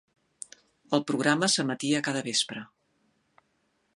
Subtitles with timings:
[0.97, 2.65] El programa s'emetia cada vespre.